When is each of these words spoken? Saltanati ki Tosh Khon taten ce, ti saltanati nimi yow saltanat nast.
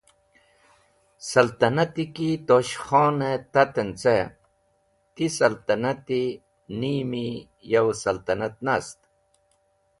Saltanati 1.29 2.03
ki 2.15 2.29
Tosh 2.47 2.75
Khon 2.85 3.19
taten 3.53 3.89
ce, 4.01 4.15
ti 5.15 5.25
saltanati 5.37 6.21
nimi 6.79 7.25
yow 7.71 7.87
saltanat 8.01 8.55
nast. 8.65 8.97